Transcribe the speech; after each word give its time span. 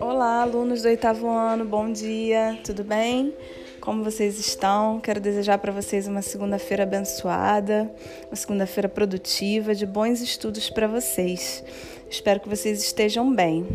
Olá, 0.00 0.42
alunos 0.42 0.82
do 0.82 0.88
oitavo 0.88 1.28
ano, 1.28 1.64
bom 1.64 1.92
dia, 1.92 2.58
tudo 2.64 2.82
bem? 2.82 3.34
Como 3.80 4.02
vocês 4.02 4.38
estão? 4.38 4.98
Quero 5.00 5.20
desejar 5.20 5.58
para 5.58 5.70
vocês 5.70 6.08
uma 6.08 6.22
segunda-feira 6.22 6.84
abençoada, 6.84 7.90
uma 8.28 8.36
segunda-feira 8.36 8.88
produtiva, 8.88 9.74
de 9.74 9.84
bons 9.84 10.22
estudos 10.22 10.70
para 10.70 10.86
vocês. 10.86 11.62
Espero 12.10 12.40
que 12.40 12.48
vocês 12.48 12.82
estejam 12.82 13.34
bem. 13.34 13.66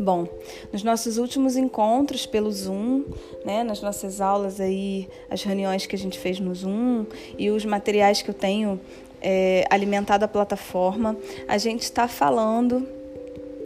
Bom, 0.00 0.28
nos 0.72 0.84
nossos 0.84 1.18
últimos 1.18 1.56
encontros 1.56 2.24
pelo 2.24 2.52
Zoom, 2.52 3.04
né, 3.44 3.64
nas 3.64 3.80
nossas 3.80 4.20
aulas 4.20 4.60
aí, 4.60 5.08
as 5.28 5.42
reuniões 5.42 5.86
que 5.86 5.96
a 5.96 5.98
gente 5.98 6.16
fez 6.18 6.38
no 6.38 6.54
Zoom 6.54 7.04
e 7.36 7.50
os 7.50 7.64
materiais 7.64 8.22
que 8.22 8.30
eu 8.30 8.34
tenho 8.34 8.80
é, 9.20 9.64
a 9.70 10.28
plataforma, 10.28 11.16
a 11.46 11.58
gente 11.58 11.82
está 11.82 12.06
falando 12.08 12.86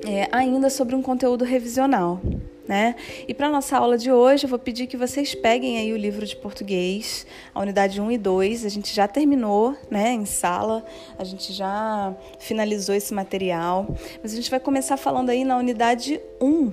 é, 0.07 0.29
ainda 0.33 0.71
sobre 0.71 0.95
um 0.95 1.03
conteúdo 1.03 1.45
revisional. 1.45 2.21
Né? 2.67 2.95
E 3.27 3.35
para 3.35 3.51
nossa 3.51 3.77
aula 3.77 3.99
de 3.99 4.11
hoje, 4.13 4.45
eu 4.45 4.49
vou 4.49 4.59
pedir 4.59 4.87
que 4.87 4.97
vocês 4.97 5.35
peguem 5.35 5.79
aí 5.79 5.93
o 5.93 5.97
livro 5.97 6.25
de 6.25 6.37
português, 6.37 7.27
a 7.53 7.61
unidade 7.61 8.01
1 8.01 8.13
e 8.13 8.19
2. 8.19 8.65
A 8.65 8.69
gente 8.69 8.95
já 8.95 9.09
terminou, 9.09 9.77
né, 9.91 10.13
em 10.13 10.25
sala, 10.25 10.85
a 11.19 11.25
gente 11.25 11.53
já 11.53 12.15
finalizou 12.39 12.95
esse 12.95 13.13
material, 13.13 13.87
mas 14.23 14.33
a 14.33 14.37
gente 14.37 14.49
vai 14.49 14.61
começar 14.61 14.97
falando 14.97 15.31
aí 15.31 15.45
na 15.45 15.59
unidade 15.59 16.21
1 16.41 16.73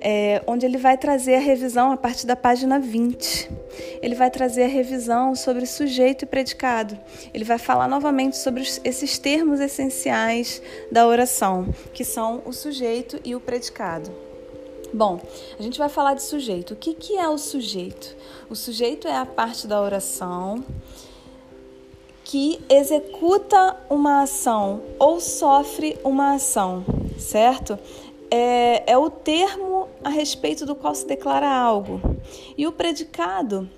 é, 0.00 0.42
onde 0.46 0.64
ele 0.64 0.78
vai 0.78 0.96
trazer 0.96 1.34
a 1.34 1.40
revisão 1.40 1.92
a 1.92 1.96
partir 1.96 2.26
da 2.26 2.34
página 2.34 2.80
20. 2.80 3.50
Ele 4.00 4.14
vai 4.14 4.30
trazer 4.30 4.64
a 4.64 4.68
revisão 4.68 5.34
sobre 5.34 5.66
sujeito 5.66 6.24
e 6.24 6.26
predicado. 6.26 6.98
Ele 7.32 7.44
vai 7.44 7.58
falar 7.58 7.86
novamente 7.86 8.36
sobre 8.36 8.62
esses 8.84 9.18
termos 9.18 9.60
essenciais 9.60 10.62
da 10.90 11.06
oração, 11.06 11.72
que 11.92 12.04
são 12.04 12.42
o 12.46 12.52
sujeito 12.52 13.20
e 13.24 13.34
o 13.34 13.40
predicado. 13.40 14.10
Bom, 14.92 15.20
a 15.58 15.62
gente 15.62 15.78
vai 15.78 15.88
falar 15.88 16.14
de 16.14 16.22
sujeito. 16.22 16.74
O 16.74 16.76
que, 16.76 16.94
que 16.94 17.16
é 17.16 17.28
o 17.28 17.38
sujeito? 17.38 18.16
O 18.48 18.56
sujeito 18.56 19.06
é 19.06 19.16
a 19.16 19.26
parte 19.26 19.66
da 19.66 19.80
oração 19.80 20.64
que 22.24 22.60
executa 22.68 23.76
uma 23.88 24.22
ação 24.22 24.82
ou 24.98 25.20
sofre 25.20 25.98
uma 26.04 26.34
ação, 26.34 26.84
certo? 27.18 27.78
é, 28.30 28.92
é 28.92 28.96
o 28.96 29.10
termo 29.10 29.69
a 30.02 30.08
respeito 30.08 30.64
do 30.66 30.74
qual 30.74 30.94
se 30.94 31.06
declara 31.06 31.48
algo. 31.48 32.00
E 32.56 32.66
o 32.66 32.72
predicado 32.72 33.68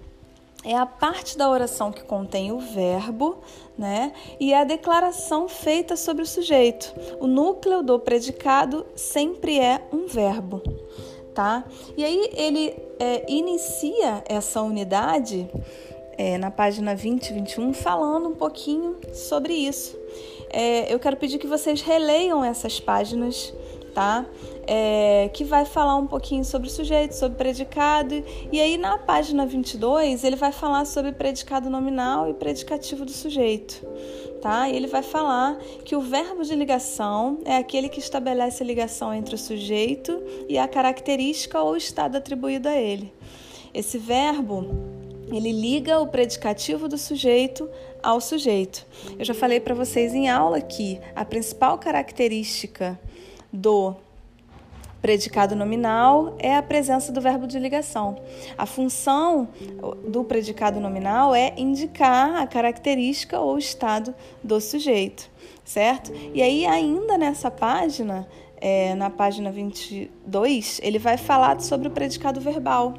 é 0.64 0.76
a 0.76 0.86
parte 0.86 1.36
da 1.36 1.50
oração 1.50 1.90
que 1.90 2.02
contém 2.04 2.52
o 2.52 2.58
verbo, 2.58 3.38
né? 3.76 4.12
E 4.38 4.52
é 4.52 4.60
a 4.60 4.64
declaração 4.64 5.48
feita 5.48 5.96
sobre 5.96 6.22
o 6.22 6.26
sujeito. 6.26 6.94
O 7.20 7.26
núcleo 7.26 7.82
do 7.82 7.98
predicado 7.98 8.86
sempre 8.94 9.58
é 9.58 9.82
um 9.92 10.06
verbo, 10.06 10.62
tá? 11.34 11.64
E 11.96 12.04
aí 12.04 12.30
ele 12.34 12.76
é, 12.98 13.24
inicia 13.28 14.22
essa 14.28 14.62
unidade 14.62 15.48
é, 16.16 16.38
na 16.38 16.50
página 16.50 16.94
20 16.94 17.30
e 17.30 17.32
21 17.32 17.72
falando 17.72 18.28
um 18.28 18.34
pouquinho 18.34 18.96
sobre 19.12 19.54
isso. 19.54 19.98
É, 20.50 20.92
eu 20.92 20.98
quero 21.00 21.16
pedir 21.16 21.38
que 21.38 21.46
vocês 21.46 21.80
releiam 21.80 22.44
essas 22.44 22.78
páginas 22.78 23.52
tá? 23.94 24.26
É, 24.66 25.30
que 25.32 25.44
vai 25.44 25.64
falar 25.64 25.96
um 25.96 26.06
pouquinho 26.06 26.44
sobre 26.44 26.68
sujeito, 26.70 27.12
sobre 27.12 27.36
predicado. 27.36 28.22
E 28.50 28.60
aí 28.60 28.76
na 28.76 28.98
página 28.98 29.46
22 29.46 30.24
ele 30.24 30.36
vai 30.36 30.52
falar 30.52 30.84
sobre 30.84 31.12
predicado 31.12 31.68
nominal 31.68 32.28
e 32.28 32.34
predicativo 32.34 33.04
do 33.04 33.12
sujeito. 33.12 33.84
Tá? 34.40 34.68
E 34.68 34.76
ele 34.76 34.86
vai 34.86 35.02
falar 35.02 35.56
que 35.84 35.94
o 35.94 36.00
verbo 36.00 36.42
de 36.42 36.54
ligação 36.54 37.38
é 37.44 37.56
aquele 37.56 37.88
que 37.88 38.00
estabelece 38.00 38.62
a 38.62 38.66
ligação 38.66 39.14
entre 39.14 39.34
o 39.34 39.38
sujeito 39.38 40.20
e 40.48 40.58
a 40.58 40.66
característica 40.66 41.60
ou 41.62 41.77
estado 41.77 42.16
atribuído 42.16 42.68
a 42.68 42.77
ele. 42.77 43.12
Esse 43.72 43.98
verbo 43.98 44.67
ele 45.30 45.52
liga 45.52 45.98
o 45.98 46.06
predicativo 46.08 46.88
do 46.88 46.98
sujeito 46.98 47.68
ao 48.02 48.20
sujeito. 48.20 48.84
Eu 49.18 49.24
já 49.24 49.33
falei 49.33 49.61
para 49.61 49.74
vocês 49.74 50.12
em 50.12 50.28
aula 50.28 50.61
que 50.61 51.00
a 51.14 51.24
principal 51.24 51.78
característica 51.78 52.98
do 53.52 53.95
predicado 55.02 55.57
nominal 55.57 56.36
é 56.39 56.57
a 56.57 56.63
presença 56.63 57.11
do 57.11 57.20
verbo 57.20 57.46
de 57.46 57.58
ligação. 57.58 58.17
A 58.57 58.64
função 58.64 59.48
do 60.07 60.23
predicado 60.23 60.79
nominal 60.79 61.35
é 61.35 61.52
indicar 61.57 62.36
a 62.36 62.46
característica 62.46 63.39
ou 63.41 63.58
estado 63.58 64.14
do 64.42 64.61
sujeito, 64.61 65.29
certo? 65.64 66.12
E 66.33 66.41
aí, 66.41 66.64
ainda 66.64 67.18
nessa 67.18 67.51
página, 67.51 68.29
é, 68.64 68.95
na 68.95 69.11
página 69.11 69.50
22, 69.50 70.80
ele 70.84 70.96
vai 70.96 71.17
falar 71.17 71.61
sobre 71.61 71.89
o 71.89 71.90
predicado 71.90 72.40
verbal, 72.40 72.95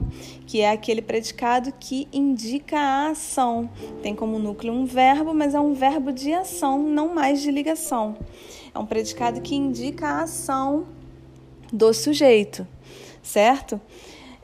que 0.46 0.60
é 0.60 0.70
aquele 0.70 1.02
predicado 1.02 1.72
que 1.80 2.06
indica 2.12 2.78
a 2.78 3.12
ação. 3.12 3.70
Tem 4.02 4.14
como 4.14 4.38
núcleo 4.38 4.74
um 4.74 4.86
verbo, 4.86 5.34
mas 5.34 5.56
é 5.56 5.60
um 5.62 5.74
verbo 5.74 6.12
de 6.12 6.34
ação, 6.34 6.84
não 6.84 7.16
mais 7.16 7.42
de 7.42 7.50
ligação. 7.50 8.18
É 8.76 8.78
um 8.78 8.86
predicado 8.86 9.40
que 9.40 9.56
indica 9.56 10.06
a 10.06 10.24
ação 10.24 10.86
do 11.72 11.94
sujeito, 11.94 12.68
certo? 13.22 13.80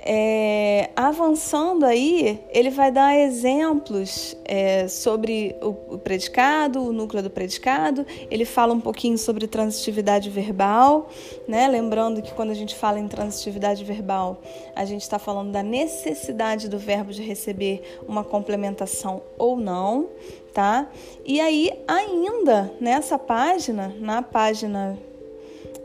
É, 0.01 0.91
avançando 0.95 1.85
aí, 1.85 2.41
ele 2.49 2.69
vai 2.69 2.89
dar 2.89 3.17
exemplos 3.17 4.35
é, 4.45 4.87
sobre 4.87 5.55
o, 5.61 5.95
o, 5.95 5.97
predicado, 5.97 6.81
o 6.81 6.93
núcleo 6.93 7.21
do 7.21 7.29
predicado. 7.29 8.05
Ele 8.31 8.45
fala 8.45 8.73
um 8.73 8.79
pouquinho 8.79 9.17
sobre 9.17 9.45
transitividade 9.45 10.29
verbal, 10.29 11.09
né? 11.47 11.67
Lembrando 11.67 12.21
que 12.21 12.33
quando 12.33 12.51
a 12.51 12.53
gente 12.53 12.75
fala 12.75 12.97
em 12.97 13.09
transitividade 13.09 13.83
verbal, 13.83 14.41
a 14.73 14.85
gente 14.85 15.01
está 15.01 15.19
falando 15.19 15.51
da 15.51 15.61
necessidade 15.61 16.69
do 16.69 16.79
verbo 16.79 17.11
de 17.11 17.21
receber 17.21 17.99
uma 18.07 18.23
complementação 18.23 19.21
ou 19.37 19.57
não, 19.57 20.07
tá? 20.53 20.87
E 21.25 21.41
aí, 21.41 21.71
ainda 21.85 22.71
nessa 22.79 23.19
página, 23.19 23.93
na 23.99 24.21
página 24.21 24.97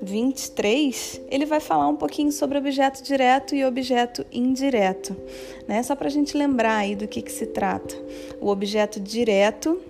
23, 0.03 1.21
ele 1.31 1.47
vai 1.47 1.61
falar 1.61 1.89
um 1.89 1.97
pouquinho 1.97 2.31
sobre 2.33 2.59
objeto 2.59 3.03
direto 3.03 3.55
e 3.55 3.65
objeto 3.65 4.25
indireto, 4.33 5.17
né? 5.67 5.83
Só 5.83 5.95
para 5.97 6.09
a 6.09 6.11
gente 6.11 6.37
lembrar 6.37 6.77
aí 6.77 6.95
do 6.95 7.09
que, 7.09 7.23
que 7.23 7.33
se 7.33 7.47
trata. 7.47 7.95
O 8.41 8.49
objeto 8.49 9.01
direto 9.01 9.81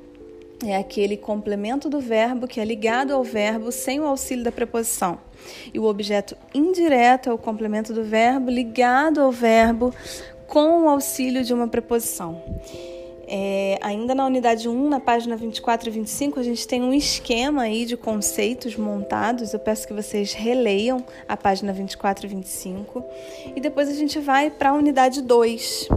é 0.65 0.77
aquele 0.77 1.17
complemento 1.17 1.89
do 1.89 2.01
verbo 2.01 2.47
que 2.47 2.61
é 2.61 2.65
ligado 2.65 3.13
ao 3.13 3.25
verbo 3.25 3.73
sem 3.73 4.01
o 4.01 4.07
auxílio 4.07 4.45
da 4.45 4.53
preposição. 4.53 5.19
E 5.73 5.79
o 5.79 5.85
objeto 5.85 6.37
indireto 6.55 7.29
é 7.29 7.33
o 7.33 7.39
complemento 7.39 7.93
do 7.93 8.05
verbo 8.05 8.51
ligado 8.51 9.21
ao 9.21 9.33
verbo 9.33 9.93
com 10.47 10.85
o 10.85 10.89
auxílio 10.89 11.43
de 11.43 11.53
uma 11.53 11.69
preposição. 11.69 12.41
É, 13.27 13.79
ainda 13.81 14.15
na 14.15 14.27
unidade 14.27 14.69
1, 14.69 14.89
na 14.89 15.01
página 15.01 15.37
24 15.37 15.89
e 15.89 15.93
25, 15.93 16.41
a 16.41 16.43
gente 16.43 16.67
tem 16.67 16.83
um 16.83 16.93
esquema 16.93 17.63
aí 17.63 17.85
de 17.87 17.97
conceitos 17.97 18.77
montados. 18.77 19.53
Eu 19.53 19.61
peço 19.61 19.87
que 19.87 19.95
vocês 19.95 20.33
releiam 20.33 21.05
a 21.29 21.37
página 21.37 21.73
24 21.73 22.27
e 22.27 22.29
25. 22.29 23.05
E 23.57 23.61
depois 23.61 23.89
a 23.89 23.95
gente 23.95 24.19
vai 24.19 24.51
para 24.51 24.71
a 24.71 24.75
unidade 24.75 25.23
2 25.23 25.89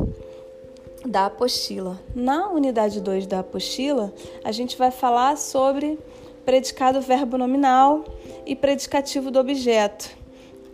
da 1.06 1.28
apostila. 1.28 2.00
Na 2.16 2.50
unidade 2.50 3.00
2 3.02 3.28
da 3.28 3.40
apostila, 3.40 4.14
a 4.44 4.52
gente 4.52 4.78
vai 4.78 4.92
falar 4.92 5.38
sobre 5.38 5.98
predicado 6.46 7.02
verbo 7.02 7.38
nominal 7.38 8.06
e 8.46 8.56
predicativo 8.56 9.30
do 9.30 9.38
objeto, 9.38 10.16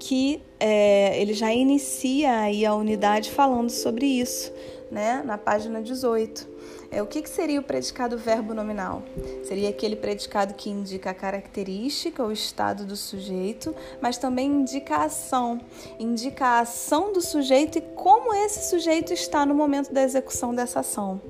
que 0.03 0.41
é, 0.59 1.17
ele 1.21 1.33
já 1.33 1.53
inicia 1.53 2.41
aí 2.41 2.65
a 2.65 2.75
unidade 2.75 3.31
falando 3.31 3.69
sobre 3.69 4.05
isso 4.05 4.51
né, 4.91 5.23
na 5.25 5.37
página 5.37 5.81
18. 5.81 6.51
É, 6.91 7.01
o 7.01 7.07
que, 7.07 7.21
que 7.21 7.29
seria 7.29 7.59
o 7.59 7.63
predicado 7.63 8.17
verbo 8.17 8.53
nominal? 8.53 9.01
Seria 9.45 9.69
aquele 9.69 9.95
predicado 9.95 10.53
que 10.55 10.69
indica 10.69 11.11
a 11.11 11.13
característica, 11.13 12.23
o 12.23 12.33
estado 12.33 12.85
do 12.85 12.97
sujeito, 12.97 13.73
mas 14.01 14.17
também 14.17 14.47
indica 14.51 14.97
a 14.97 15.05
ação, 15.05 15.61
indica 15.97 16.45
a 16.45 16.59
ação 16.59 17.13
do 17.13 17.21
sujeito 17.21 17.77
e 17.77 17.81
como 17.81 18.33
esse 18.33 18.69
sujeito 18.69 19.13
está 19.13 19.45
no 19.45 19.55
momento 19.55 19.93
da 19.93 20.03
execução 20.03 20.53
dessa 20.53 20.81
ação, 20.81 21.21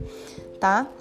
tá? 0.59 0.91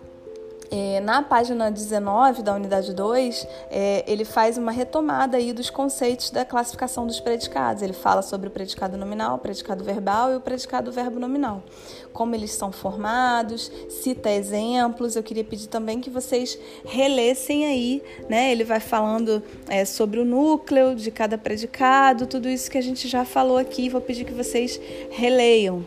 É, 0.75 1.01
na 1.01 1.23
página 1.23 1.71
19 1.71 2.43
da 2.43 2.55
unidade 2.55 2.95
2, 2.95 3.47
é, 3.71 4.03
ele 4.07 4.25
faz 4.25 4.57
uma 4.57 4.73
retomada 4.73 5.37
aí 5.37 5.53
dos 5.53 5.69
conceitos 5.69 6.31
da 6.31 6.47
classificação 6.47 7.07
dos 7.07 7.21
predicados. 7.21 7.83
Ele 7.83 7.93
fala 7.93 8.23
sobre 8.23 8.49
o 8.49 8.51
predicado 8.51 8.97
nominal, 8.97 9.37
o 9.37 9.39
predicado 9.39 9.85
verbal 9.85 10.33
e 10.33 10.37
o 10.37 10.41
predicado 10.41 10.91
verbo 10.91 11.21
nominal. 11.21 11.63
Como 12.11 12.35
eles 12.35 12.53
são 12.53 12.73
formados, 12.73 13.71
cita 13.91 14.31
exemplos. 14.31 15.15
Eu 15.15 15.23
queria 15.23 15.45
pedir 15.45 15.67
também 15.67 16.01
que 16.01 16.09
vocês 16.09 16.59
relessem 16.87 17.67
aí, 17.67 18.03
né? 18.27 18.51
Ele 18.51 18.65
vai 18.65 18.81
falando 18.81 19.43
é, 19.69 19.85
sobre 19.85 20.21
o 20.21 20.25
núcleo 20.25 20.95
de 20.95 21.11
cada 21.11 21.37
predicado, 21.37 22.27
tudo 22.27 22.49
isso 22.49 22.71
que 22.71 22.79
a 22.79 22.83
gente 22.83 23.09
já 23.09 23.27
falou 23.27 23.59
aqui. 23.59 23.91
Vou 23.91 24.01
pedir 24.01 24.25
que 24.25 24.33
vocês 24.33 24.81
releiam, 25.11 25.85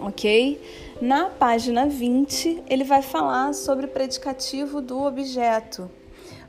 ok? 0.00 0.58
Na 1.00 1.26
página 1.26 1.86
20, 1.86 2.64
ele 2.68 2.82
vai 2.82 3.02
falar 3.02 3.52
sobre 3.52 3.86
o 3.86 3.88
predicativo 3.88 4.80
do 4.80 5.04
objeto. 5.04 5.88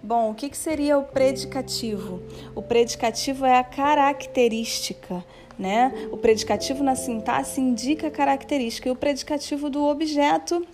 Bom, 0.02 0.32
o 0.32 0.34
que, 0.34 0.50
que 0.50 0.58
seria 0.58 0.98
o 0.98 1.04
predicativo? 1.04 2.20
O 2.56 2.62
predicativo 2.64 3.46
é 3.46 3.60
a 3.60 3.64
característica, 3.64 5.24
né? 5.58 5.94
O 6.12 6.18
predicativo 6.18 6.84
na 6.84 6.96
sintaxe 6.96 7.62
indica 7.62 8.08
a 8.08 8.12
característica 8.12 8.90
e 8.90 8.92
o 8.92 8.96
predicativo 8.96 9.70
do 9.70 9.86
objeto 9.86 10.66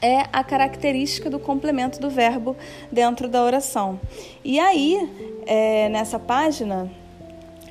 é 0.00 0.26
a 0.32 0.42
característica 0.42 1.28
do 1.28 1.38
complemento 1.38 2.00
do 2.00 2.08
verbo 2.08 2.56
dentro 2.90 3.28
da 3.28 3.42
oração. 3.42 4.00
E 4.42 4.58
aí, 4.58 5.42
é, 5.44 5.90
nessa 5.90 6.18
página, 6.18 6.90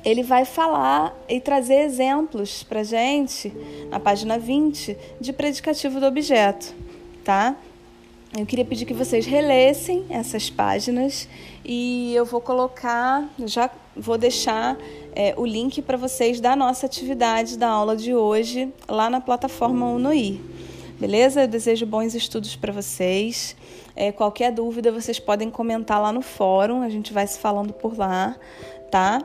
ele 0.04 0.22
vai 0.22 0.44
falar 0.44 1.16
e 1.28 1.40
trazer 1.40 1.80
exemplos 1.80 2.62
para 2.62 2.82
gente, 2.82 3.52
na 3.90 3.98
página 3.98 4.38
20, 4.38 4.96
de 5.20 5.32
predicativo 5.32 5.98
do 5.98 6.06
objeto, 6.06 6.74
tá? 7.24 7.56
Eu 8.36 8.44
queria 8.44 8.64
pedir 8.64 8.84
que 8.84 8.92
vocês 8.92 9.24
relessem 9.24 10.04
essas 10.10 10.50
páginas 10.50 11.28
e 11.64 12.12
eu 12.14 12.24
vou 12.24 12.40
colocar, 12.40 13.28
já 13.46 13.70
vou 13.96 14.18
deixar 14.18 14.76
é, 15.14 15.34
o 15.36 15.46
link 15.46 15.80
para 15.80 15.96
vocês 15.96 16.40
da 16.40 16.56
nossa 16.56 16.84
atividade 16.84 17.56
da 17.56 17.68
aula 17.68 17.96
de 17.96 18.12
hoje 18.12 18.72
lá 18.88 19.08
na 19.08 19.20
plataforma 19.20 19.86
Unoí. 19.88 20.40
Beleza? 20.98 21.42
Eu 21.42 21.48
desejo 21.48 21.86
bons 21.86 22.14
estudos 22.14 22.56
para 22.56 22.72
vocês. 22.72 23.56
É, 23.94 24.10
qualquer 24.10 24.50
dúvida 24.50 24.90
vocês 24.90 25.20
podem 25.20 25.48
comentar 25.48 26.02
lá 26.02 26.12
no 26.12 26.20
fórum, 26.20 26.82
a 26.82 26.88
gente 26.88 27.12
vai 27.12 27.26
se 27.28 27.38
falando 27.38 27.72
por 27.72 27.96
lá, 27.96 28.36
tá? 28.90 29.22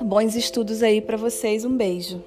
Bons 0.00 0.34
estudos 0.34 0.82
aí 0.82 1.00
para 1.00 1.16
vocês. 1.16 1.64
Um 1.64 1.76
beijo. 1.76 2.22